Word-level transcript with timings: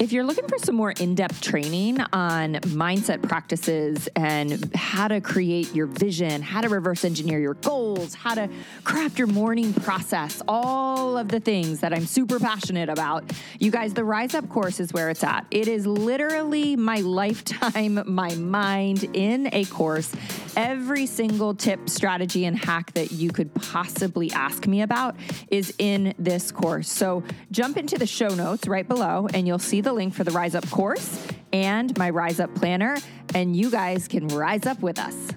If 0.00 0.12
you're 0.12 0.22
looking 0.22 0.46
for 0.46 0.58
some 0.58 0.76
more 0.76 0.92
in 0.92 1.16
depth 1.16 1.40
training 1.40 2.00
on 2.12 2.54
mindset 2.54 3.20
practices 3.20 4.08
and 4.14 4.72
how 4.72 5.08
to 5.08 5.20
create 5.20 5.74
your 5.74 5.86
vision, 5.86 6.40
how 6.40 6.60
to 6.60 6.68
reverse 6.68 7.04
engineer 7.04 7.40
your 7.40 7.54
goals, 7.54 8.14
how 8.14 8.34
to 8.34 8.48
craft 8.84 9.18
your 9.18 9.26
morning 9.26 9.74
process, 9.74 10.40
all 10.46 11.18
of 11.18 11.26
the 11.26 11.40
things 11.40 11.80
that 11.80 11.92
I'm 11.92 12.06
super 12.06 12.38
passionate 12.38 12.88
about, 12.88 13.24
you 13.58 13.72
guys, 13.72 13.92
the 13.92 14.04
Rise 14.04 14.34
Up 14.34 14.48
course 14.48 14.78
is 14.78 14.92
where 14.92 15.10
it's 15.10 15.24
at. 15.24 15.46
It 15.50 15.66
is 15.66 15.84
literally 15.84 16.76
my 16.76 17.00
lifetime, 17.00 18.00
my 18.06 18.36
mind 18.36 19.10
in 19.14 19.52
a 19.52 19.64
course. 19.64 20.14
Every 20.56 21.06
single 21.06 21.54
tip, 21.54 21.88
strategy, 21.88 22.44
and 22.44 22.56
hack 22.56 22.92
that 22.92 23.10
you 23.10 23.30
could 23.30 23.52
possibly 23.54 24.30
ask 24.30 24.66
me 24.68 24.82
about 24.82 25.16
is 25.50 25.74
in 25.78 26.14
this 26.18 26.52
course. 26.52 26.88
So 26.88 27.24
jump 27.50 27.76
into 27.76 27.98
the 27.98 28.06
show 28.06 28.28
notes 28.28 28.68
right 28.68 28.86
below 28.86 29.28
and 29.34 29.46
you'll 29.46 29.58
see 29.58 29.80
the 29.80 29.87
link 29.92 30.14
for 30.14 30.24
the 30.24 30.30
Rise 30.30 30.54
Up 30.54 30.68
course 30.70 31.26
and 31.52 31.96
my 31.98 32.10
Rise 32.10 32.40
Up 32.40 32.54
planner, 32.54 32.96
and 33.34 33.56
you 33.56 33.70
guys 33.70 34.08
can 34.08 34.28
rise 34.28 34.66
up 34.66 34.80
with 34.80 34.98
us. 34.98 35.32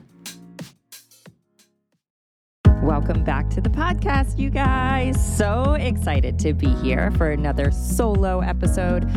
Welcome 2.81 3.23
back 3.23 3.49
to 3.51 3.61
the 3.61 3.69
podcast, 3.69 4.39
you 4.39 4.49
guys. 4.49 5.15
So 5.37 5.73
excited 5.73 6.39
to 6.39 6.53
be 6.53 6.69
here 6.75 7.11
for 7.11 7.29
another 7.29 7.69
solo 7.69 8.39
episode. 8.39 9.07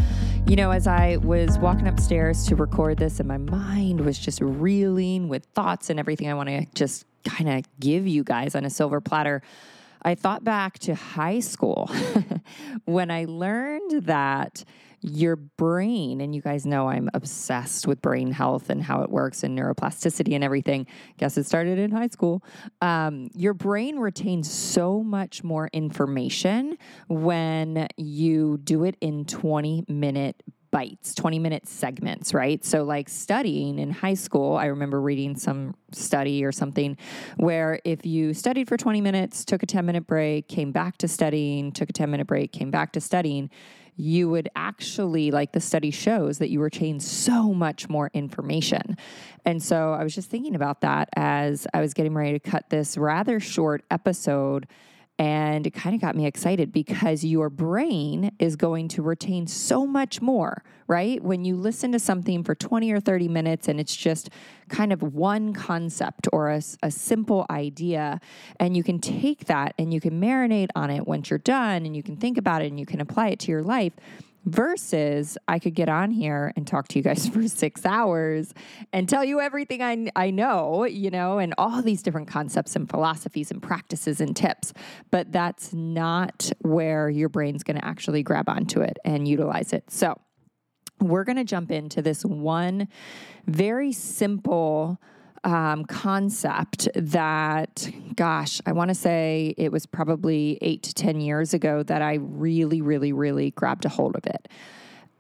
You 0.47 0.56
know, 0.56 0.70
as 0.70 0.87
I 0.87 1.16
was 1.16 1.59
walking 1.59 1.89
upstairs 1.89 2.47
to 2.48 2.56
record 2.56 2.98
this, 2.98 3.20
and 3.20 3.27
my 3.27 3.39
mind 3.39 4.03
was 4.03 4.19
just 4.19 4.42
reeling 4.42 5.28
with 5.28 5.47
thoughts 5.55 5.89
and 5.89 5.98
everything 5.98 6.28
I 6.28 6.34
want 6.34 6.51
to 6.51 6.66
just 6.75 7.06
kind 7.25 7.48
of 7.48 7.64
give 7.80 8.06
you 8.06 8.23
guys 8.23 8.55
on 8.55 8.66
a 8.66 8.70
silver 8.70 9.01
platter. 9.01 9.41
I 10.03 10.14
thought 10.14 10.45
back 10.45 10.78
to 10.80 10.95
high 10.95 11.41
school 11.41 11.91
when 12.84 13.11
I 13.11 13.25
learned 13.25 14.03
that 14.05 14.62
your 15.04 15.36
brain, 15.36 16.20
and 16.20 16.34
you 16.34 16.40
guys 16.40 16.64
know 16.64 16.88
I'm 16.88 17.10
obsessed 17.12 17.86
with 17.86 18.00
brain 18.00 18.32
health 18.32 18.70
and 18.70 18.83
how 18.83 19.02
it 19.02 19.11
works 19.11 19.42
and 19.42 19.58
neuroplasticity 19.58 20.34
and 20.34 20.42
everything. 20.42 20.86
Guess 21.19 21.36
it 21.36 21.44
started 21.44 21.78
in 21.78 21.91
high 21.91 22.08
school. 22.08 22.42
Um, 22.80 23.30
your 23.34 23.52
brain 23.55 23.98
retains 23.98 24.50
so 24.50 25.02
much 25.02 25.44
more 25.44 25.69
information 25.72 26.78
when 27.08 27.86
you 27.96 28.58
do 28.64 28.84
it 28.84 28.96
in 29.00 29.27
20 29.27 29.84
minute 29.88 30.42
bites, 30.75 31.14
20 31.14 31.39
minute 31.39 31.69
segments, 31.69 32.34
right? 32.34 32.64
So, 32.64 32.83
like 32.83 33.08
studying 33.08 33.78
in 33.78 33.92
high 33.92 34.14
school, 34.14 34.56
I 34.56 34.67
remember 34.67 35.00
reading 35.00 35.36
some 35.36 35.77
study 35.92 36.44
or 36.44 36.50
something 36.50 36.97
where 37.36 37.80
if 37.84 38.05
you 38.05 38.34
studied 38.34 38.67
for 38.67 38.77
20 38.77 39.00
minutes, 39.00 39.45
took 39.45 39.62
a 39.62 39.67
10 39.67 39.86
minute 39.86 40.05
break, 40.05 40.48
came 40.48 40.72
back 40.72 40.98
to 40.98 41.06
studying, 41.06 41.70
took 41.70 41.91
a 41.91 41.92
10 41.92 42.11
minute 42.11 42.27
break, 42.27 42.50
came 42.50 42.72
back 42.72 42.91
to 42.95 43.00
studying, 43.00 43.50
you 43.95 44.28
would 44.28 44.48
actually, 44.56 45.30
like 45.30 45.52
the 45.52 45.61
study 45.61 45.92
shows, 45.92 46.39
that 46.39 46.50
you 46.50 46.61
retain 46.61 46.98
so 46.98 47.55
much 47.55 47.89
more 47.89 48.11
information. 48.12 48.97
And 49.45 49.62
so 49.62 49.92
I 49.92 50.02
was 50.02 50.12
just 50.12 50.28
thinking 50.28 50.56
about 50.56 50.80
that 50.80 51.08
as 51.14 51.69
I 51.72 51.80
was 51.80 51.95
getting 51.95 52.14
ready 52.14 52.33
to 52.33 52.50
cut 52.50 52.69
this 52.70 52.98
rather 52.98 53.39
short 53.39 53.84
episode. 53.92 54.67
And 55.17 55.65
it 55.65 55.70
kind 55.70 55.95
of 55.95 56.01
got 56.01 56.17
me 56.17 56.27
excited 56.27 56.73
because 56.73 57.25
your 57.25 57.48
brain 57.48 58.33
is 58.41 58.57
going 58.57 58.89
to 58.89 59.03
retain 59.03 59.47
so 59.47 59.87
much 59.87 60.20
more, 60.20 60.65
right? 60.89 61.23
When 61.23 61.45
you 61.45 61.57
listen 61.57 61.93
to 61.93 62.01
something 62.01 62.43
for 62.43 62.57
20 62.57 62.91
or 62.91 62.98
30 62.98 63.29
minutes 63.29 63.69
and 63.69 63.79
it's 63.79 63.95
just 63.95 64.31
kind 64.69 64.92
of 64.92 65.03
one 65.03 65.53
concept 65.53 66.27
or 66.33 66.51
a, 66.51 66.61
a 66.83 66.91
simple 66.91 67.47
idea, 67.48 68.20
and 68.59 68.77
you 68.77 68.83
can 68.83 68.98
take 68.98 69.45
that 69.45 69.75
and 69.79 69.95
you 69.95 70.01
can 70.01 70.20
marinate 70.20 70.70
on 70.75 70.91
it 70.91 71.07
once 71.07 71.31
you're 71.31 71.39
done 71.39 71.87
and 71.87 71.95
you 71.95 72.03
can 72.03 72.17
think 72.17 72.37
about 72.37 72.62
it 72.62 72.67
and 72.67 72.81
you 72.81 72.87
can 72.87 73.01
apply 73.01 73.29
it 73.29 73.39
to 73.39 73.53
your 73.53 73.62
life 73.62 73.92
versus 74.45 75.39
I 75.48 75.59
could 75.59 75.75
get 75.75 75.89
on 75.89 76.11
here 76.11 76.53
and 76.56 76.67
talk 76.67 76.89
to 76.89 76.98
you 76.98 77.03
guys 77.03 77.27
for 77.33 77.47
six 77.48 77.84
hours 77.84 78.53
and 78.92 79.09
tell 79.09 79.25
you 79.25 79.41
everything 79.41 79.83
I, 79.83 80.11
I 80.17 80.31
know, 80.31 80.84
you 80.84 81.11
know, 81.11 81.39
and 81.39 81.55
all 81.59 81.83
these 81.83 82.03
different 82.03 82.28
concepts 82.28 82.77
and 82.77 82.89
philosophies 82.89 83.51
and 83.51 83.63
practices 83.63 84.20
and 84.20 84.36
tips. 84.36 84.73
But 85.11 85.33
that's 85.33 85.73
not 85.73 86.51
where 86.61 87.08
your 87.08 87.29
brain's 87.29 87.63
going 87.63 87.79
to 87.79 87.85
actually 87.85 88.23
grab 88.23 88.48
onto 88.48 88.80
it 88.80 88.98
and 89.05 89.27
utilize 89.27 89.73
it. 89.73 89.91
So 89.91 90.18
we're 91.01 91.24
going 91.24 91.36
to 91.36 91.45
jump 91.45 91.70
into 91.70 92.02
this 92.02 92.24
one 92.24 92.89
very 93.47 93.92
simple 93.92 94.98
um, 95.44 95.84
concept 95.84 96.88
that, 96.94 97.88
gosh, 98.16 98.60
I 98.66 98.72
want 98.72 98.88
to 98.88 98.94
say 98.94 99.55
it 99.56 99.70
was 99.70 99.86
probably 99.86 100.58
eight 100.62 100.82
to 100.84 100.94
10 100.94 101.20
years 101.20 101.55
ago 101.55 101.82
that 101.84 102.02
I 102.02 102.14
really, 102.14 102.80
really, 102.80 103.12
really 103.12 103.50
grabbed 103.52 103.84
a 103.84 103.88
hold 103.88 104.16
of 104.16 104.27
it. 104.27 104.48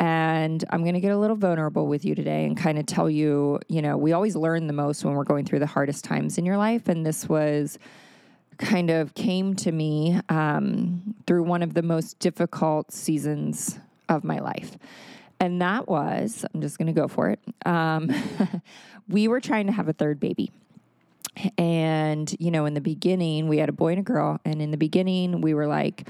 And 0.00 0.64
I'm 0.70 0.82
going 0.82 0.94
to 0.94 1.00
get 1.00 1.12
a 1.12 1.18
little 1.18 1.36
vulnerable 1.36 1.86
with 1.86 2.04
you 2.04 2.14
today 2.14 2.44
and 2.44 2.56
kind 2.56 2.78
of 2.78 2.86
tell 2.86 3.08
you, 3.08 3.60
you 3.68 3.80
know, 3.80 3.96
we 3.96 4.12
always 4.12 4.34
learn 4.34 4.66
the 4.66 4.72
most 4.72 5.04
when 5.04 5.14
we're 5.14 5.24
going 5.24 5.44
through 5.44 5.60
the 5.60 5.66
hardest 5.66 6.04
times 6.04 6.36
in 6.36 6.44
your 6.44 6.56
life. 6.56 6.88
And 6.88 7.06
this 7.06 7.28
was 7.28 7.78
kind 8.58 8.90
of 8.90 9.14
came 9.14 9.54
to 9.54 9.72
me 9.72 10.20
um, 10.28 11.14
through 11.26 11.44
one 11.44 11.62
of 11.62 11.74
the 11.74 11.82
most 11.82 12.18
difficult 12.18 12.92
seasons 12.92 13.78
of 14.08 14.24
my 14.24 14.38
life. 14.38 14.76
And 15.44 15.60
that 15.60 15.88
was, 15.88 16.46
I'm 16.54 16.62
just 16.62 16.78
going 16.78 16.86
to 16.86 16.98
go 16.98 17.06
for 17.06 17.28
it. 17.28 17.38
Um, 17.66 18.10
we 19.08 19.28
were 19.28 19.40
trying 19.40 19.66
to 19.66 19.72
have 19.72 19.88
a 19.88 19.92
third 19.92 20.18
baby. 20.18 20.50
And, 21.58 22.34
you 22.40 22.50
know, 22.50 22.64
in 22.64 22.72
the 22.72 22.80
beginning, 22.80 23.46
we 23.46 23.58
had 23.58 23.68
a 23.68 23.72
boy 23.72 23.90
and 23.90 23.98
a 23.98 24.02
girl. 24.02 24.40
And 24.46 24.62
in 24.62 24.70
the 24.70 24.78
beginning, 24.78 25.42
we 25.42 25.52
were 25.52 25.66
like, 25.66 26.08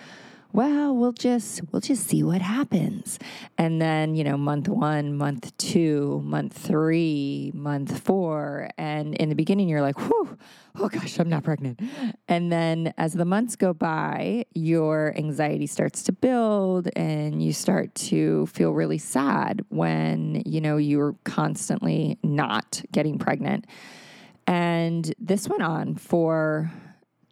well, 0.54 0.94
we'll 0.94 1.12
just 1.12 1.60
we'll 1.72 1.80
just 1.80 2.06
see 2.06 2.22
what 2.22 2.40
happens. 2.40 3.18
And 3.58 3.82
then, 3.82 4.14
you 4.14 4.22
know, 4.22 4.38
month 4.38 4.68
1, 4.68 5.16
month 5.16 5.54
2, 5.58 6.22
month 6.24 6.56
3, 6.56 7.50
month 7.52 7.98
4, 7.98 8.70
and 8.78 9.16
in 9.16 9.30
the 9.30 9.34
beginning 9.34 9.68
you're 9.68 9.82
like, 9.82 9.98
"Whew, 9.98 10.38
oh 10.76 10.88
gosh, 10.88 11.18
I'm 11.18 11.28
not 11.28 11.42
pregnant." 11.42 11.80
And 12.28 12.52
then 12.52 12.94
as 12.96 13.14
the 13.14 13.24
months 13.24 13.56
go 13.56 13.74
by, 13.74 14.46
your 14.54 15.12
anxiety 15.16 15.66
starts 15.66 16.04
to 16.04 16.12
build 16.12 16.88
and 16.94 17.42
you 17.42 17.52
start 17.52 17.92
to 17.96 18.46
feel 18.46 18.70
really 18.70 18.98
sad 18.98 19.64
when, 19.70 20.40
you 20.46 20.60
know, 20.60 20.76
you're 20.76 21.16
constantly 21.24 22.16
not 22.22 22.80
getting 22.92 23.18
pregnant. 23.18 23.66
And 24.46 25.12
this 25.18 25.48
went 25.48 25.62
on 25.62 25.96
for 25.96 26.70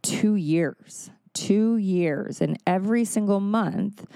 2 0.03 0.35
years 0.35 1.11
two 1.35 1.77
years, 1.77 2.41
and 2.41 2.59
every 2.67 3.05
single 3.05 3.41
month, 3.41 4.07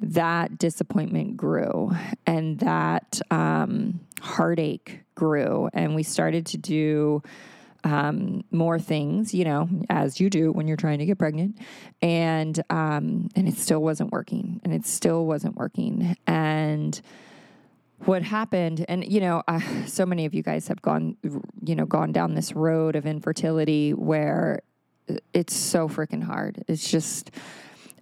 that 0.00 0.58
disappointment 0.58 1.36
grew 1.36 1.92
and 2.26 2.58
that 2.60 3.20
um, 3.30 4.00
heartache 4.20 5.00
grew. 5.14 5.68
And 5.72 5.94
we 5.94 6.02
started 6.02 6.46
to 6.46 6.58
do 6.58 7.22
um, 7.84 8.44
more 8.50 8.78
things, 8.78 9.34
you 9.34 9.44
know, 9.44 9.68
as 9.90 10.18
you 10.18 10.30
do 10.30 10.50
when 10.50 10.66
you're 10.66 10.76
trying 10.76 10.98
to 10.98 11.06
get 11.06 11.18
pregnant, 11.18 11.58
and 12.00 12.58
um, 12.70 13.28
and 13.36 13.46
it 13.46 13.56
still 13.56 13.82
wasn't 13.82 14.10
working, 14.10 14.60
and 14.64 14.72
it 14.72 14.86
still 14.86 15.26
wasn't 15.26 15.56
working, 15.56 16.16
and 16.26 17.00
what 18.06 18.22
happened 18.22 18.84
and 18.88 19.10
you 19.10 19.20
know 19.20 19.42
uh, 19.48 19.60
so 19.86 20.04
many 20.04 20.26
of 20.26 20.34
you 20.34 20.42
guys 20.42 20.68
have 20.68 20.82
gone 20.82 21.16
you 21.62 21.74
know 21.74 21.86
gone 21.86 22.12
down 22.12 22.34
this 22.34 22.52
road 22.52 22.96
of 22.96 23.06
infertility 23.06 23.94
where 23.94 24.60
it's 25.32 25.54
so 25.54 25.88
freaking 25.88 26.22
hard. 26.22 26.64
It's 26.68 26.90
just 26.90 27.30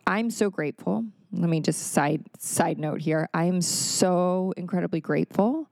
I'm 0.07 0.31
so 0.31 0.51
grateful. 0.51 1.05
Let 1.33 1.49
me 1.49 1.61
just 1.61 1.93
side 1.93 2.25
side 2.39 2.79
note 2.79 3.01
here. 3.01 3.29
I 3.33 3.45
am 3.45 3.61
so 3.61 4.53
incredibly 4.57 5.01
grateful 5.01 5.69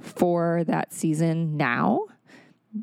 for 0.00 0.64
that 0.64 0.92
season 0.92 1.56
now 1.56 2.00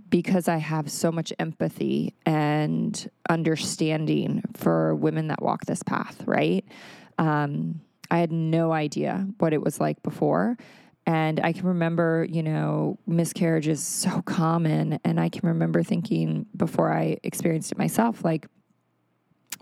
because 0.09 0.47
I 0.47 0.57
have 0.57 0.89
so 0.89 1.11
much 1.11 1.31
empathy 1.37 2.13
and 2.25 3.09
understanding 3.29 4.43
for 4.55 4.95
women 4.95 5.27
that 5.27 5.41
walk 5.41 5.65
this 5.65 5.83
path, 5.83 6.23
right? 6.25 6.65
Um, 7.17 7.81
I 8.09 8.17
had 8.19 8.31
no 8.31 8.71
idea 8.71 9.27
what 9.37 9.53
it 9.53 9.61
was 9.61 9.79
like 9.79 10.01
before. 10.03 10.57
And 11.05 11.39
I 11.41 11.51
can 11.51 11.67
remember, 11.67 12.25
you 12.29 12.43
know, 12.43 12.97
miscarriage 13.05 13.67
is 13.67 13.83
so 13.83 14.21
common. 14.21 14.99
And 15.03 15.19
I 15.19 15.29
can 15.29 15.47
remember 15.47 15.83
thinking 15.83 16.45
before 16.55 16.93
I 16.93 17.17
experienced 17.23 17.71
it 17.71 17.77
myself, 17.77 18.23
like, 18.23 18.47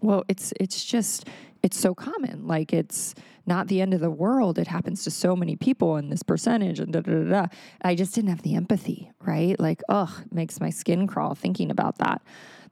well, 0.01 0.23
it's 0.27 0.53
it's 0.59 0.83
just 0.83 1.27
it's 1.63 1.79
so 1.79 1.93
common. 1.93 2.47
Like 2.47 2.73
it's 2.73 3.13
not 3.45 3.67
the 3.67 3.81
end 3.81 3.93
of 3.93 4.01
the 4.01 4.09
world. 4.09 4.57
It 4.57 4.67
happens 4.67 5.03
to 5.03 5.11
so 5.11 5.35
many 5.35 5.55
people 5.55 5.97
in 5.97 6.09
this 6.09 6.23
percentage 6.23 6.79
and 6.79 6.91
da 6.93 7.01
da 7.01 7.11
da. 7.11 7.29
da. 7.29 7.47
I 7.81 7.95
just 7.95 8.13
didn't 8.15 8.29
have 8.29 8.41
the 8.41 8.55
empathy, 8.55 9.11
right? 9.19 9.59
Like, 9.59 9.81
ugh, 9.89 10.11
makes 10.31 10.59
my 10.59 10.69
skin 10.69 11.07
crawl 11.07 11.35
thinking 11.35 11.71
about 11.71 11.97
that. 11.99 12.21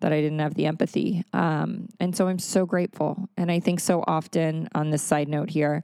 That 0.02 0.14
I 0.14 0.22
didn't 0.22 0.40
have 0.40 0.54
the 0.54 0.66
empathy. 0.66 1.24
Um, 1.34 1.90
and 2.00 2.16
so 2.16 2.28
I'm 2.28 2.40
so 2.40 2.66
grateful. 2.66 3.28
And 3.36 3.52
I 3.52 3.60
think 3.60 3.80
so 3.80 4.04
often 4.08 4.70
on 4.74 4.92
this 4.92 5.02
side 5.02 5.28
note 5.28 5.50
here, 5.50 5.84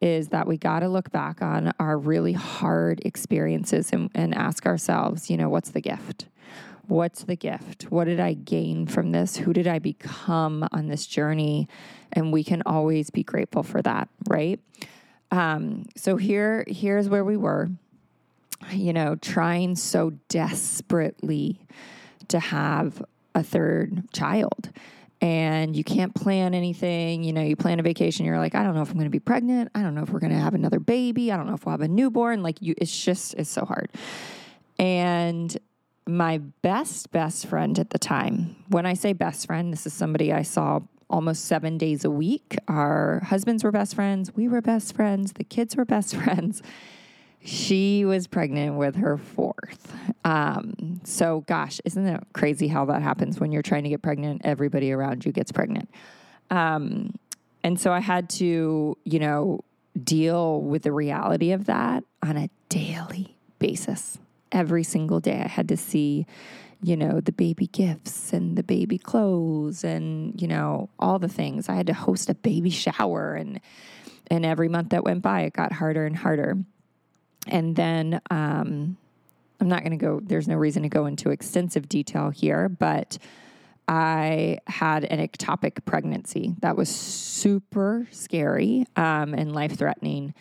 is 0.00 0.28
that 0.28 0.46
we 0.46 0.56
got 0.56 0.80
to 0.80 0.88
look 0.88 1.10
back 1.10 1.42
on 1.42 1.72
our 1.78 1.98
really 1.98 2.32
hard 2.32 3.00
experiences 3.04 3.90
and, 3.92 4.10
and 4.14 4.34
ask 4.34 4.66
ourselves, 4.66 5.30
you 5.30 5.36
know, 5.36 5.48
what's 5.48 5.70
the 5.70 5.80
gift? 5.80 6.26
What's 6.86 7.24
the 7.24 7.36
gift? 7.36 7.84
What 7.90 8.04
did 8.04 8.18
I 8.18 8.32
gain 8.32 8.86
from 8.86 9.12
this? 9.12 9.36
Who 9.36 9.52
did 9.52 9.68
I 9.68 9.78
become 9.78 10.66
on 10.72 10.88
this 10.88 11.06
journey? 11.06 11.68
And 12.12 12.32
we 12.32 12.42
can 12.42 12.62
always 12.66 13.10
be 13.10 13.22
grateful 13.22 13.62
for 13.62 13.80
that, 13.82 14.08
right? 14.28 14.58
um, 15.30 15.86
so 15.96 16.16
here, 16.16 16.64
here's 16.66 17.08
where 17.08 17.24
we 17.24 17.36
were, 17.36 17.70
you 18.72 18.92
know, 18.92 19.16
trying 19.16 19.76
so 19.76 20.10
desperately 20.28 21.60
to 22.28 22.38
have 22.38 23.02
a 23.34 23.42
third 23.42 24.12
child. 24.12 24.70
And 25.20 25.76
you 25.76 25.84
can't 25.84 26.14
plan 26.14 26.54
anything. 26.54 27.22
You 27.22 27.32
know, 27.34 27.42
you 27.42 27.54
plan 27.54 27.78
a 27.78 27.82
vacation, 27.82 28.24
you're 28.24 28.38
like, 28.38 28.54
I 28.54 28.62
don't 28.62 28.74
know 28.74 28.82
if 28.82 28.88
I'm 28.88 28.94
going 28.94 29.04
to 29.04 29.10
be 29.10 29.20
pregnant. 29.20 29.70
I 29.74 29.82
don't 29.82 29.94
know 29.94 30.02
if 30.02 30.10
we're 30.10 30.20
going 30.20 30.32
to 30.32 30.38
have 30.38 30.54
another 30.54 30.80
baby. 30.80 31.30
I 31.30 31.36
don't 31.36 31.46
know 31.46 31.54
if 31.54 31.66
we'll 31.66 31.72
have 31.72 31.82
a 31.82 31.88
newborn. 31.88 32.42
Like, 32.42 32.62
you, 32.62 32.74
it's 32.78 33.04
just, 33.04 33.34
it's 33.34 33.50
so 33.50 33.66
hard. 33.66 33.90
And 34.78 35.56
my 36.06 36.38
best, 36.38 37.10
best 37.12 37.46
friend 37.46 37.78
at 37.78 37.90
the 37.90 37.98
time, 37.98 38.56
when 38.68 38.86
I 38.86 38.94
say 38.94 39.12
best 39.12 39.46
friend, 39.46 39.72
this 39.72 39.86
is 39.86 39.92
somebody 39.92 40.32
I 40.32 40.42
saw 40.42 40.80
almost 41.10 41.44
seven 41.44 41.76
days 41.76 42.04
a 42.04 42.10
week. 42.10 42.56
Our 42.68 43.20
husbands 43.26 43.64
were 43.64 43.72
best 43.72 43.94
friends. 43.94 44.34
We 44.34 44.48
were 44.48 44.62
best 44.62 44.94
friends. 44.94 45.32
The 45.34 45.44
kids 45.44 45.76
were 45.76 45.84
best 45.84 46.16
friends. 46.22 46.62
She 47.42 48.04
was 48.04 48.26
pregnant 48.26 48.76
with 48.76 48.96
her 48.96 49.16
fourth. 49.16 49.94
Um, 50.24 51.00
so, 51.04 51.42
gosh, 51.46 51.80
isn't 51.84 52.06
it 52.06 52.22
crazy 52.34 52.68
how 52.68 52.84
that 52.86 53.02
happens 53.02 53.40
when 53.40 53.50
you're 53.50 53.62
trying 53.62 53.84
to 53.84 53.88
get 53.88 54.02
pregnant? 54.02 54.42
Everybody 54.44 54.92
around 54.92 55.24
you 55.24 55.32
gets 55.32 55.50
pregnant. 55.50 55.90
Um, 56.50 57.14
and 57.64 57.80
so 57.80 57.92
I 57.92 58.00
had 58.00 58.28
to, 58.30 58.96
you 59.04 59.18
know, 59.18 59.60
deal 60.02 60.60
with 60.60 60.82
the 60.82 60.92
reality 60.92 61.52
of 61.52 61.64
that 61.66 62.04
on 62.22 62.36
a 62.36 62.50
daily 62.68 63.36
basis. 63.58 64.18
Every 64.52 64.82
single 64.82 65.20
day, 65.20 65.40
I 65.42 65.48
had 65.48 65.68
to 65.68 65.76
see 65.76 66.26
you 66.82 66.96
know, 66.96 67.20
the 67.20 67.32
baby 67.32 67.66
gifts 67.66 68.32
and 68.32 68.56
the 68.56 68.62
baby 68.62 68.96
clothes 68.96 69.84
and, 69.84 70.40
you 70.40 70.48
know, 70.48 70.88
all 70.98 71.18
the 71.18 71.28
things. 71.28 71.68
I 71.68 71.74
had 71.74 71.86
to 71.88 71.92
host 71.92 72.30
a 72.30 72.34
baby 72.34 72.70
shower 72.70 73.34
and 73.34 73.60
and 74.30 74.46
every 74.46 74.68
month 74.68 74.90
that 74.90 75.02
went 75.04 75.22
by 75.22 75.42
it 75.42 75.52
got 75.52 75.72
harder 75.72 76.06
and 76.06 76.16
harder. 76.16 76.56
And 77.50 77.76
then 77.76 78.20
um 78.30 78.96
I'm 79.60 79.68
not 79.68 79.80
going 79.80 79.92
to 79.92 79.98
go 79.98 80.20
there's 80.22 80.48
no 80.48 80.56
reason 80.56 80.82
to 80.84 80.88
go 80.88 81.06
into 81.06 81.30
extensive 81.30 81.88
detail 81.88 82.30
here, 82.30 82.68
but 82.68 83.18
I 83.90 84.58
had 84.68 85.04
an 85.04 85.18
ectopic 85.18 85.84
pregnancy 85.84 86.54
that 86.60 86.76
was 86.76 86.88
super 86.88 88.06
scary 88.12 88.86
um, 88.94 89.34
and 89.34 89.52
life 89.52 89.76
threatening. 89.76 90.32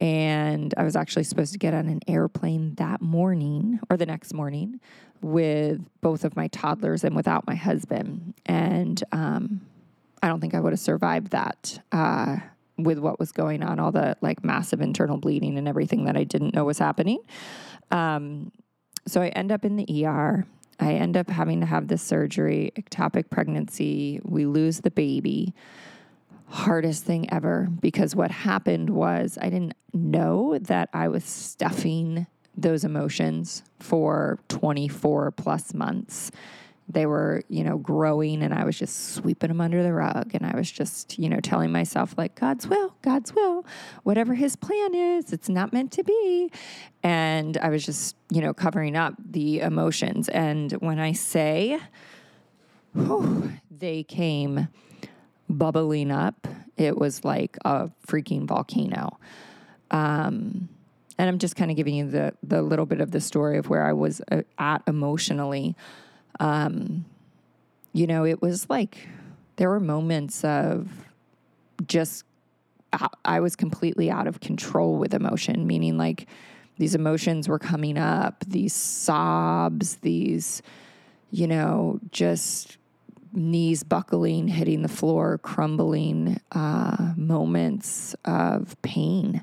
And 0.00 0.72
I 0.76 0.84
was 0.84 0.94
actually 0.94 1.24
supposed 1.24 1.52
to 1.52 1.58
get 1.58 1.74
on 1.74 1.88
an 1.88 2.00
airplane 2.06 2.76
that 2.76 3.02
morning 3.02 3.80
or 3.90 3.96
the 3.96 4.06
next 4.06 4.32
morning 4.32 4.78
with 5.20 5.80
both 6.00 6.24
of 6.24 6.36
my 6.36 6.46
toddlers 6.48 7.02
and 7.02 7.16
without 7.16 7.44
my 7.46 7.56
husband. 7.56 8.34
And 8.46 9.02
um, 9.10 9.62
I 10.22 10.28
don't 10.28 10.40
think 10.40 10.54
I 10.54 10.60
would 10.60 10.72
have 10.72 10.78
survived 10.78 11.32
that 11.32 11.80
uh, 11.90 12.36
with 12.78 12.98
what 12.98 13.18
was 13.18 13.32
going 13.32 13.62
on, 13.62 13.78
all 13.78 13.92
the 13.92 14.16
like 14.20 14.44
massive 14.44 14.80
internal 14.80 15.16
bleeding 15.16 15.56
and 15.58 15.66
everything 15.66 16.04
that 16.04 16.16
I 16.16 16.24
didn't 16.24 16.54
know 16.54 16.64
was 16.64 16.78
happening. 16.78 17.18
Um, 17.90 18.52
so 19.06 19.22
I 19.22 19.28
end 19.28 19.52
up 19.52 19.64
in 19.64 19.76
the 19.76 20.06
ER. 20.06 20.46
I 20.78 20.92
end 20.92 21.16
up 21.16 21.30
having 21.30 21.60
to 21.60 21.66
have 21.66 21.88
this 21.88 22.02
surgery, 22.02 22.72
ectopic 22.76 23.30
pregnancy. 23.30 24.20
We 24.24 24.46
lose 24.46 24.80
the 24.80 24.90
baby 24.90 25.54
hardest 26.48 27.04
thing 27.04 27.32
ever 27.32 27.68
because 27.80 28.14
what 28.14 28.30
happened 28.30 28.90
was 28.90 29.38
I 29.40 29.48
didn't 29.48 29.74
know 29.92 30.58
that 30.58 30.88
I 30.92 31.08
was 31.08 31.24
stuffing 31.24 32.26
those 32.56 32.84
emotions 32.84 33.62
for 33.80 34.38
24 34.48 35.32
plus 35.32 35.74
months. 35.74 36.30
They 36.88 37.06
were, 37.06 37.42
you 37.48 37.64
know, 37.64 37.78
growing 37.78 38.42
and 38.42 38.54
I 38.54 38.64
was 38.64 38.78
just 38.78 39.14
sweeping 39.14 39.48
them 39.48 39.60
under 39.60 39.82
the 39.82 39.92
rug. 39.92 40.30
And 40.34 40.46
I 40.46 40.54
was 40.54 40.70
just, 40.70 41.18
you 41.18 41.28
know, 41.28 41.40
telling 41.40 41.72
myself, 41.72 42.14
like, 42.16 42.36
God's 42.36 42.68
will, 42.68 42.94
God's 43.02 43.34
will, 43.34 43.66
whatever 44.04 44.34
his 44.34 44.54
plan 44.54 44.94
is, 44.94 45.32
it's 45.32 45.48
not 45.48 45.72
meant 45.72 45.90
to 45.92 46.04
be. 46.04 46.50
And 47.02 47.56
I 47.58 47.70
was 47.70 47.84
just, 47.84 48.16
you 48.30 48.40
know, 48.40 48.54
covering 48.54 48.96
up 48.96 49.14
the 49.18 49.60
emotions. 49.60 50.28
And 50.28 50.72
when 50.74 51.00
I 51.00 51.12
say, 51.12 51.80
whew, 52.94 53.52
they 53.70 54.04
came 54.04 54.68
bubbling 55.48 56.10
up. 56.10 56.46
It 56.76 56.96
was 56.96 57.24
like 57.24 57.56
a 57.64 57.90
freaking 58.06 58.46
volcano. 58.46 59.18
Um, 59.90 60.68
and 61.18 61.28
I'm 61.28 61.38
just 61.38 61.56
kind 61.56 61.70
of 61.70 61.76
giving 61.76 61.94
you 61.94 62.10
the 62.10 62.34
the 62.42 62.60
little 62.62 62.86
bit 62.86 63.00
of 63.00 63.10
the 63.10 63.20
story 63.20 63.56
of 63.58 63.68
where 63.68 63.84
I 63.84 63.92
was 63.92 64.20
uh, 64.30 64.42
at 64.58 64.82
emotionally. 64.86 65.74
Um, 66.40 67.04
you 67.92 68.06
know, 68.06 68.24
it 68.24 68.42
was 68.42 68.68
like 68.68 69.08
there 69.56 69.68
were 69.68 69.80
moments 69.80 70.44
of 70.44 70.90
just 71.86 72.24
I 73.24 73.40
was 73.40 73.56
completely 73.56 74.10
out 74.10 74.26
of 74.26 74.40
control 74.40 74.96
with 74.96 75.12
emotion, 75.12 75.66
meaning 75.66 75.98
like 75.98 76.26
these 76.78 76.94
emotions 76.94 77.48
were 77.48 77.58
coming 77.58 77.98
up, 77.98 78.44
these 78.46 78.74
sobs, 78.74 79.96
these, 79.96 80.62
you 81.30 81.46
know, 81.46 82.00
just 82.10 82.78
knees 83.32 83.82
buckling, 83.82 84.48
hitting 84.48 84.82
the 84.82 84.88
floor, 84.88 85.38
crumbling 85.38 86.40
uh, 86.52 87.12
moments 87.16 88.14
of 88.24 88.80
pain. 88.82 89.42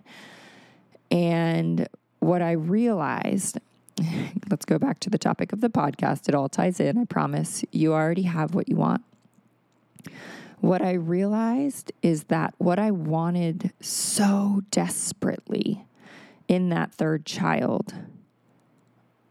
And 1.11 1.87
what 2.19 2.41
I 2.41 2.53
realized, 2.53 3.59
let's 4.49 4.65
go 4.65 4.77
back 4.77 4.99
to 5.01 5.09
the 5.09 5.17
topic 5.17 5.53
of 5.53 5.61
the 5.61 5.69
podcast. 5.69 6.27
It 6.27 6.35
all 6.35 6.49
ties 6.49 6.79
in. 6.79 6.97
I 6.97 7.05
promise 7.05 7.63
you 7.71 7.93
already 7.93 8.23
have 8.23 8.55
what 8.55 8.69
you 8.69 8.75
want. 8.75 9.03
What 10.59 10.81
I 10.81 10.93
realized 10.93 11.91
is 12.01 12.25
that 12.25 12.53
what 12.57 12.79
I 12.79 12.91
wanted 12.91 13.73
so 13.81 14.61
desperately 14.71 15.85
in 16.47 16.69
that 16.69 16.93
third 16.93 17.25
child 17.25 17.93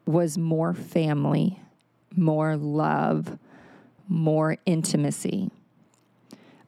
was 0.04 0.36
more 0.36 0.74
family, 0.74 1.58
more 2.14 2.56
love, 2.56 3.38
more 4.08 4.58
intimacy. 4.66 5.50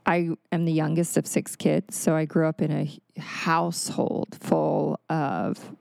I 0.06 0.30
am 0.52 0.64
the 0.64 0.72
youngest 0.72 1.16
of 1.16 1.26
six 1.26 1.56
kids, 1.56 1.96
so 1.96 2.14
I 2.14 2.24
grew 2.24 2.46
up 2.46 2.60
in 2.60 2.70
a 2.70 3.20
household 3.20 4.36
full 4.40 5.00
of 5.08 5.74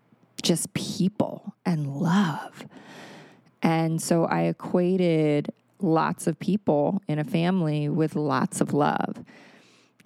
just 0.43 0.73
people 0.73 1.55
and 1.65 1.87
love. 1.87 2.67
And 3.61 4.01
so 4.01 4.25
I 4.25 4.43
equated 4.43 5.49
lots 5.79 6.27
of 6.27 6.37
people 6.39 7.01
in 7.07 7.19
a 7.19 7.23
family 7.23 7.89
with 7.89 8.15
lots 8.15 8.61
of 8.61 8.73
love. 8.73 9.23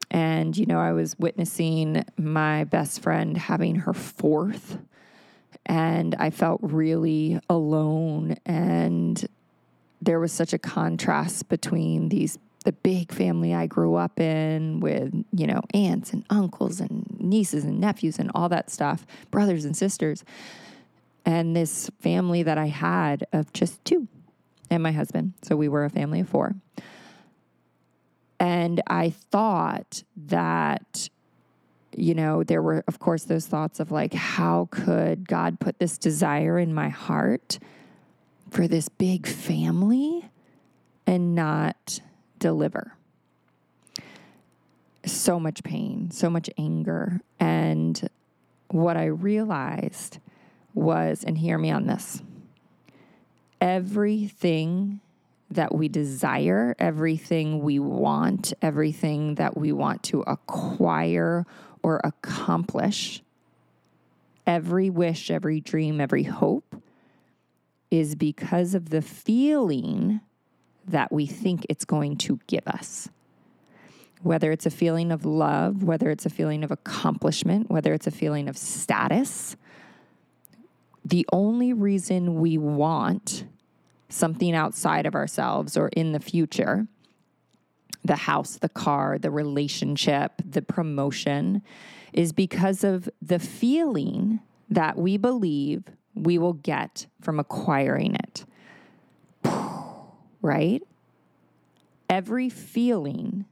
And, 0.10 0.56
you 0.56 0.66
know, 0.66 0.80
I 0.80 0.94
was 0.94 1.20
witnessing 1.20 2.06
my 2.18 2.64
best 2.64 3.02
friend 3.02 3.38
having 3.38 3.76
her 3.76 3.94
fourth, 3.94 4.78
and 5.66 6.16
I 6.16 6.30
felt 6.30 6.62
really 6.64 7.42
alone 7.50 8.38
and 8.46 9.28
there 10.02 10.20
was 10.20 10.32
such 10.32 10.54
a 10.54 10.60
contrast 10.60 11.50
between 11.50 12.10
these 12.10 12.38
the 12.68 12.74
big 12.74 13.14
family 13.14 13.56
I 13.56 13.66
grew 13.66 13.96
up 13.96 14.20
in 14.20 14.82
with, 14.82 15.14
you 15.32 15.48
know, 15.48 15.62
aunts 15.74 16.12
and 16.12 16.26
uncles 16.30 16.82
and 16.82 17.06
nieces 17.18 17.64
and 17.64 17.80
nephews 17.80 18.20
and 18.20 18.30
all 18.36 18.50
that 18.50 18.70
stuff, 18.70 19.08
brothers 19.32 19.64
and 19.64 19.74
sisters, 19.76 20.26
and 21.26 21.56
this 21.56 21.90
family 22.02 22.44
that 22.44 22.58
I 22.58 22.66
had 22.66 23.26
of 23.32 23.54
just 23.54 23.84
two 23.86 24.10
and 24.70 24.84
my 24.84 24.92
husband. 24.92 25.34
So 25.44 25.56
we 25.56 25.70
were 25.70 25.86
a 25.86 25.90
family 25.90 26.20
of 26.20 26.28
four. 26.28 26.56
And 28.38 28.82
I 28.86 29.12
thought 29.12 30.04
that, 30.28 31.08
you 31.96 32.16
know, 32.16 32.44
there 32.44 32.62
were, 32.62 32.84
of 32.86 33.00
course, 33.00 33.24
those 33.24 33.48
thoughts 33.48 33.80
of 33.80 33.92
like, 33.92 34.14
how 34.14 34.68
could 34.72 35.26
God 35.26 35.62
put 35.62 35.80
this 35.80 35.98
desire 35.98 36.60
in 36.60 36.74
my 36.74 36.90
heart? 36.90 37.60
for 38.50 38.68
this 38.68 38.90
big 38.90 39.28
family 39.28 40.30
and 41.06 41.36
not 41.36 42.00
deliver. 42.40 42.94
So 45.06 45.40
much 45.40 45.64
pain, 45.64 46.12
so 46.12 46.30
much 46.30 46.50
anger. 46.58 47.22
And 47.40 48.10
what 48.70 48.98
I 48.98 49.06
realized 49.06 50.20
was, 50.74 51.24
and 51.24 51.38
hear 51.38 51.58
me 51.58 51.72
on 51.72 51.88
this 51.88 52.22
everything 53.60 55.00
that 55.50 55.74
we 55.74 55.88
desire, 55.88 56.76
everything 56.78 57.62
we 57.62 57.80
want, 57.80 58.54
everything 58.62 59.36
that 59.36 59.58
we 59.58 59.72
want 59.72 60.04
to 60.04 60.22
acquire 60.22 61.46
or 61.82 62.02
accomplish, 62.04 63.24
every 64.46 64.90
wish, 64.90 65.32
every 65.32 65.60
dream, 65.62 66.02
every 66.02 66.24
hope 66.24 66.76
is 67.90 68.16
because 68.16 68.76
of 68.76 68.90
the 68.90 69.02
feeling 69.02 70.20
that 70.88 71.12
we 71.12 71.26
think 71.26 71.66
it's 71.70 71.86
going 71.86 72.18
to 72.18 72.40
give 72.48 72.68
us. 72.68 73.10
Whether 74.24 74.52
it's 74.52 74.66
a 74.66 74.72
feeling 74.72 75.12
of 75.12 75.26
love, 75.26 75.84
whether 75.84 76.10
it's 76.10 76.26
a 76.26 76.30
feeling 76.30 76.64
of 76.64 76.72
accomplishment, 76.72 77.70
whether 77.70 77.94
it's 77.94 78.08
a 78.08 78.12
feeling 78.12 78.48
of 78.48 78.58
status, 78.58 79.56
the 81.06 81.26
only 81.32 81.72
reason 81.74 82.40
we 82.40 82.58
want 82.58 83.46
something 84.10 84.56
outside 84.56 85.06
of 85.06 85.16
ourselves 85.16 85.78
or 85.78 85.90
in 85.90 86.14
the 86.14 86.20
future 86.20 86.88
the 88.08 88.16
house, 88.16 88.58
the 88.58 88.70
car, 88.70 89.18
the 89.18 89.30
relationship, 89.30 90.42
the 90.44 90.62
promotion 90.62 91.62
is 92.14 92.32
because 92.32 92.84
of 92.84 93.10
the 93.22 93.38
feeling 93.38 94.40
that 94.70 94.98
we 94.98 95.18
believe 95.18 95.84
we 96.16 96.38
will 96.38 96.54
get 96.54 97.06
from 97.22 97.40
acquiring 97.40 98.16
it. 98.16 98.46
Right? 100.48 100.82
Every 102.10 102.50
feeling 102.50 103.44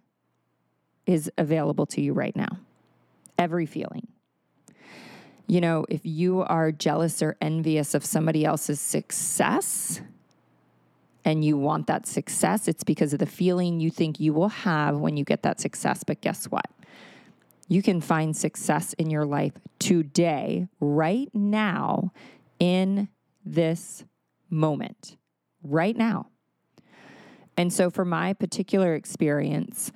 is 1.06 1.30
available 1.38 1.86
to 1.88 2.00
you 2.00 2.14
right 2.14 2.34
now. 2.36 2.60
Every 3.38 3.66
feeling. 3.66 4.08
You 5.46 5.60
know, 5.60 5.86
if 5.90 6.06
you 6.06 6.42
are 6.44 6.72
jealous 6.72 7.22
or 7.22 7.36
envious 7.42 7.94
of 7.96 8.06
somebody 8.06 8.46
else's 8.46 8.80
success 8.80 10.00
and 11.26 11.44
you 11.44 11.58
want 11.58 11.88
that 11.88 12.08
success, 12.08 12.70
it's 12.70 12.86
because 12.86 13.12
of 13.12 13.20
the 13.20 13.26
feeling 13.26 13.82
you 13.82 13.92
think 13.92 14.22
you 14.22 14.34
will 14.34 14.48
have 14.48 14.96
when 14.96 15.18
you 15.18 15.26
get 15.26 15.44
that 15.44 15.60
success. 15.60 16.06
But 16.06 16.22
guess 16.22 16.46
what? 16.46 16.70
You 17.68 17.82
can 17.82 18.00
find 18.00 18.38
success 18.38 18.94
in 18.94 19.10
your 19.10 19.26
life 19.26 19.54
today, 19.80 20.70
right 20.80 21.30
now, 21.34 22.14
in 22.58 23.10
this 23.44 24.06
moment, 24.50 25.18
right 25.62 25.98
now. 25.98 26.28
And 27.58 27.72
so, 27.72 27.90
for 27.90 28.06
my 28.06 28.34
particular 28.34 28.96
experience, 28.96 29.92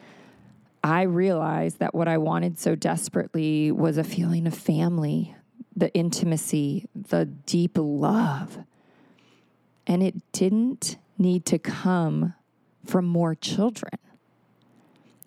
I 0.84 1.04
realized 1.04 1.80
that 1.80 1.94
what 1.94 2.08
I 2.08 2.18
wanted 2.18 2.58
so 2.58 2.76
desperately 2.76 3.72
was 3.72 3.98
a 3.98 4.04
feeling 4.04 4.48
of 4.48 4.54
family, 4.54 5.36
the 5.76 5.94
intimacy, 5.94 6.86
the 6.96 7.26
deep 7.26 7.78
love. 7.78 8.60
And 9.86 10.02
it 10.02 10.32
didn't 10.32 10.98
need 11.18 11.46
to 11.48 11.60
come 11.60 12.34
from 12.86 13.06
more 13.06 13.36
children. 13.36 13.98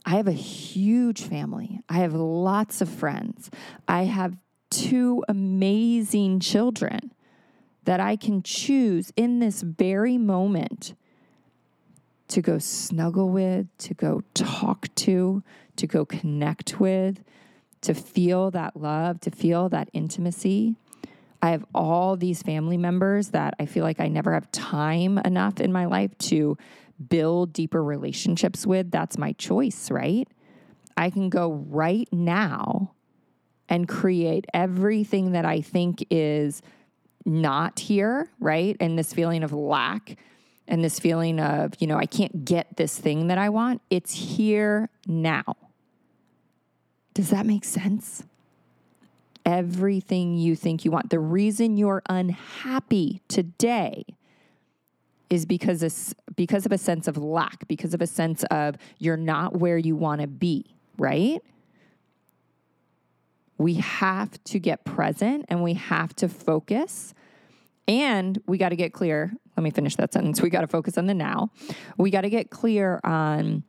I 0.06 0.16
have 0.16 0.26
a 0.26 0.32
huge 0.32 1.22
family. 1.22 1.80
I 1.88 1.98
have 1.98 2.14
lots 2.14 2.80
of 2.80 2.88
friends. 2.88 3.50
I 3.86 4.04
have 4.04 4.36
two 4.70 5.22
amazing 5.28 6.40
children 6.40 7.12
that 7.84 8.00
I 8.00 8.16
can 8.16 8.42
choose 8.42 9.12
in 9.16 9.38
this 9.38 9.62
very 9.62 10.16
moment 10.16 10.94
to 12.32 12.40
go 12.40 12.58
snuggle 12.58 13.28
with, 13.28 13.66
to 13.76 13.92
go 13.92 14.22
talk 14.32 14.88
to, 14.94 15.42
to 15.76 15.86
go 15.86 16.06
connect 16.06 16.80
with, 16.80 17.22
to 17.82 17.92
feel 17.92 18.50
that 18.50 18.74
love, 18.74 19.20
to 19.20 19.30
feel 19.30 19.68
that 19.68 19.90
intimacy. 19.92 20.74
I 21.42 21.50
have 21.50 21.66
all 21.74 22.16
these 22.16 22.40
family 22.40 22.78
members 22.78 23.30
that 23.30 23.54
I 23.58 23.66
feel 23.66 23.84
like 23.84 24.00
I 24.00 24.08
never 24.08 24.32
have 24.32 24.50
time 24.50 25.18
enough 25.18 25.60
in 25.60 25.72
my 25.72 25.84
life 25.84 26.16
to 26.18 26.56
build 27.08 27.52
deeper 27.52 27.84
relationships 27.84 28.66
with. 28.66 28.90
That's 28.90 29.18
my 29.18 29.32
choice, 29.32 29.90
right? 29.90 30.26
I 30.96 31.10
can 31.10 31.28
go 31.28 31.52
right 31.52 32.08
now 32.12 32.94
and 33.68 33.86
create 33.86 34.46
everything 34.54 35.32
that 35.32 35.44
I 35.44 35.60
think 35.60 36.06
is 36.10 36.62
not 37.26 37.78
here, 37.78 38.30
right? 38.40 38.74
And 38.80 38.98
this 38.98 39.12
feeling 39.12 39.42
of 39.42 39.52
lack 39.52 40.16
and 40.72 40.82
this 40.82 40.98
feeling 40.98 41.38
of, 41.38 41.74
you 41.80 41.86
know, 41.86 41.98
I 41.98 42.06
can't 42.06 42.46
get 42.46 42.78
this 42.78 42.98
thing 42.98 43.26
that 43.26 43.36
I 43.36 43.50
want. 43.50 43.82
It's 43.90 44.14
here 44.14 44.88
now. 45.06 45.54
Does 47.12 47.28
that 47.28 47.44
make 47.44 47.66
sense? 47.66 48.24
Everything 49.44 50.38
you 50.38 50.56
think 50.56 50.86
you 50.86 50.90
want. 50.90 51.10
The 51.10 51.18
reason 51.18 51.76
you're 51.76 52.02
unhappy 52.08 53.20
today 53.28 54.06
is 55.28 55.44
because 55.44 55.82
of, 55.82 55.94
because 56.36 56.64
of 56.64 56.72
a 56.72 56.78
sense 56.78 57.06
of 57.06 57.18
lack, 57.18 57.68
because 57.68 57.92
of 57.92 58.00
a 58.00 58.06
sense 58.06 58.42
of 58.44 58.76
you're 58.98 59.18
not 59.18 59.56
where 59.56 59.76
you 59.76 59.94
want 59.94 60.22
to 60.22 60.26
be, 60.26 60.74
right? 60.96 61.42
We 63.58 63.74
have 63.74 64.42
to 64.44 64.58
get 64.58 64.86
present 64.86 65.44
and 65.50 65.62
we 65.62 65.74
have 65.74 66.16
to 66.16 66.30
focus 66.30 67.12
and 67.86 68.40
we 68.46 68.56
got 68.56 68.70
to 68.70 68.76
get 68.76 68.94
clear. 68.94 69.34
Let 69.62 69.64
me 69.64 69.70
finish 69.70 69.94
that 69.94 70.12
sentence. 70.12 70.42
We 70.42 70.50
got 70.50 70.62
to 70.62 70.66
focus 70.66 70.98
on 70.98 71.06
the 71.06 71.14
now. 71.14 71.52
We 71.96 72.10
got 72.10 72.22
to 72.22 72.30
get 72.30 72.50
clear 72.50 72.98
on 73.04 73.62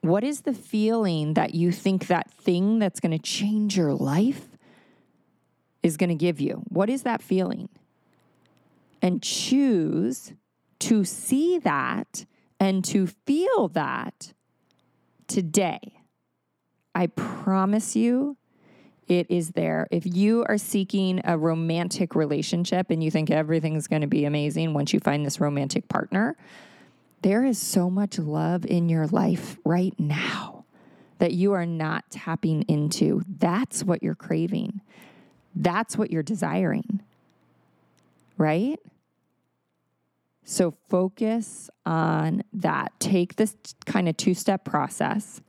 what 0.00 0.24
is 0.24 0.40
the 0.40 0.52
feeling 0.52 1.34
that 1.34 1.54
you 1.54 1.70
think 1.70 2.08
that 2.08 2.32
thing 2.32 2.80
that's 2.80 2.98
going 2.98 3.12
to 3.12 3.18
change 3.20 3.76
your 3.76 3.94
life 3.94 4.58
is 5.84 5.96
going 5.96 6.08
to 6.08 6.16
give 6.16 6.40
you? 6.40 6.64
What 6.68 6.90
is 6.90 7.04
that 7.04 7.22
feeling? 7.22 7.68
And 9.00 9.22
choose 9.22 10.32
to 10.80 11.04
see 11.04 11.60
that 11.60 12.26
and 12.58 12.84
to 12.86 13.06
feel 13.06 13.68
that 13.68 14.32
today. 15.28 16.00
I 16.92 17.06
promise 17.06 17.94
you, 17.94 18.36
it 19.08 19.30
is 19.30 19.50
there. 19.50 19.88
If 19.90 20.04
you 20.06 20.44
are 20.48 20.58
seeking 20.58 21.20
a 21.24 21.36
romantic 21.38 22.14
relationship 22.14 22.90
and 22.90 23.02
you 23.02 23.10
think 23.10 23.30
everything's 23.30 23.88
going 23.88 24.02
to 24.02 24.08
be 24.08 24.24
amazing 24.24 24.74
once 24.74 24.92
you 24.92 25.00
find 25.00 25.24
this 25.24 25.40
romantic 25.40 25.88
partner, 25.88 26.36
there 27.22 27.44
is 27.44 27.58
so 27.58 27.90
much 27.90 28.18
love 28.18 28.64
in 28.66 28.88
your 28.88 29.06
life 29.06 29.56
right 29.64 29.98
now 29.98 30.64
that 31.18 31.32
you 31.32 31.52
are 31.52 31.66
not 31.66 32.10
tapping 32.10 32.62
into. 32.62 33.22
That's 33.26 33.82
what 33.82 34.02
you're 34.02 34.14
craving. 34.14 34.80
That's 35.54 35.96
what 35.96 36.10
you're 36.10 36.22
desiring. 36.22 37.00
Right? 38.36 38.78
So 40.44 40.74
focus 40.88 41.68
on 41.84 42.44
that. 42.52 42.92
Take 43.00 43.36
this 43.36 43.56
kind 43.84 44.08
of 44.08 44.16
two 44.16 44.34
step 44.34 44.64
process 44.64 45.40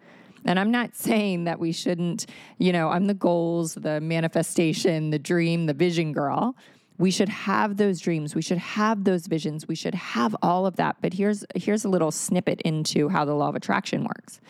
and 0.46 0.60
I'm 0.60 0.72
not 0.72 0.96
saying 0.96 1.46
that 1.46 1.60
we 1.60 1.72
shouldn't, 1.72 2.26
you 2.58 2.72
know, 2.72 2.90
I'm 2.90 3.08
the 3.08 3.14
goals, 3.14 3.76
the 3.76 4.00
manifestation, 4.02 5.10
the 5.10 5.20
dream, 5.20 5.66
the 5.66 5.74
vision 5.74 6.14
girl. 6.14 6.56
We 6.98 7.12
should 7.12 7.30
have 7.30 7.78
those 7.78 8.00
dreams. 8.00 8.36
We 8.36 8.42
should 8.42 8.58
have 8.58 9.06
those 9.06 9.28
visions. 9.28 9.68
We 9.68 9.76
should 9.76 9.96
have 9.96 10.36
all 10.42 10.66
of 10.66 10.76
that. 10.76 10.98
But 11.02 11.14
here's 11.14 11.46
here's 11.56 11.86
a 11.86 11.90
little 11.90 12.12
snippet 12.12 12.62
into 12.62 13.10
how 13.10 13.26
the 13.26 13.34
law 13.34 13.50
of 13.50 13.56
attraction 13.56 14.04
works. 14.04 14.42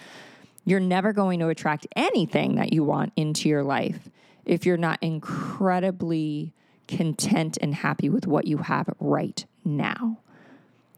You're 0.65 0.79
never 0.79 1.13
going 1.13 1.39
to 1.39 1.50
attract 1.50 1.88
anything 1.96 2.55
that 2.55 2.74
you 2.74 2.84
want 2.84 3.13
into 3.15 3.50
your 3.50 3.63
life 3.63 4.10
if 4.46 4.65
you're 4.65 4.77
not 4.77 4.98
incredibly 5.01 6.53
content 6.88 7.58
and 7.62 7.74
happy 7.75 8.10
with 8.10 8.25
what 8.25 8.46
you 8.46 8.58
have 8.58 8.89
right 9.00 9.46
now. 9.63 10.17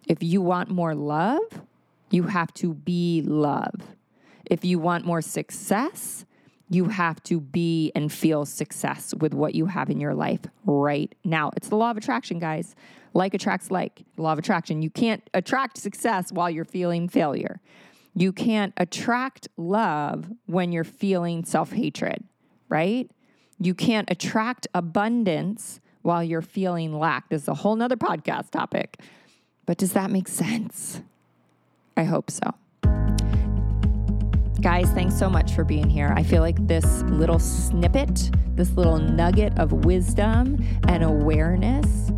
If 0.08 0.24
you 0.24 0.42
want 0.42 0.70
more 0.70 0.96
love, 0.96 1.62
you 2.10 2.24
have 2.24 2.54
to 2.56 2.74
be 2.74 3.22
love. 3.22 3.96
If 4.52 4.66
you 4.66 4.80
want 4.80 5.06
more 5.06 5.22
success, 5.22 6.26
you 6.70 6.90
have 6.90 7.24
to 7.24 7.40
be 7.40 7.90
and 7.96 8.12
feel 8.12 8.46
success 8.46 9.14
with 9.18 9.34
what 9.34 9.56
you 9.56 9.68
have 9.68 9.90
in 9.90 10.02
your 10.02 10.14
life 10.14 10.42
right 10.66 11.16
now. 11.24 11.52
It's 11.56 11.70
the 11.70 11.78
law 11.78 11.90
of 11.90 11.96
attraction, 11.96 12.38
guys. 12.38 12.76
Like 13.14 13.34
attracts 13.34 13.72
like. 13.72 14.04
Law 14.18 14.34
of 14.34 14.40
attraction. 14.40 14.82
You 14.82 14.90
can't 14.90 15.24
attract 15.34 15.78
success 15.78 16.34
while 16.34 16.50
you're 16.50 16.66
feeling 16.66 17.08
failure. 17.08 17.62
You 18.14 18.34
can't 18.34 18.74
attract 18.76 19.48
love 19.56 20.30
when 20.48 20.74
you're 20.74 20.84
feeling 20.84 21.46
self 21.46 21.72
hatred, 21.72 22.22
right? 22.68 23.10
You 23.58 23.74
can't 23.74 24.12
attract 24.12 24.68
abundance 24.74 25.80
while 26.02 26.22
you're 26.22 26.42
feeling 26.42 27.00
lack. 27.00 27.30
This 27.30 27.44
is 27.44 27.48
a 27.48 27.54
whole 27.54 27.78
nother 27.78 27.96
podcast 27.96 28.50
topic. 28.52 29.00
But 29.66 29.78
does 29.78 29.94
that 29.94 30.12
make 30.12 30.28
sense? 30.28 31.02
I 31.96 32.04
hope 32.04 32.30
so. 32.30 32.56
Guys, 34.62 34.92
thanks 34.92 35.18
so 35.18 35.28
much 35.28 35.54
for 35.54 35.64
being 35.64 35.90
here. 35.90 36.14
I 36.16 36.22
feel 36.22 36.42
like 36.42 36.68
this 36.68 37.02
little 37.04 37.40
snippet, 37.40 38.30
this 38.56 38.72
little 38.74 39.00
nugget 39.00 39.58
of 39.58 39.86
wisdom 39.86 40.64
and 40.88 41.04
awareness 41.04 42.12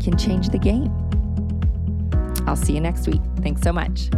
can 0.00 0.16
change 0.16 0.50
the 0.50 0.58
game. 0.58 0.88
I'll 2.46 2.54
see 2.54 2.74
you 2.74 2.80
next 2.80 3.08
week. 3.08 3.20
Thanks 3.42 3.62
so 3.62 3.72
much. 3.72 4.08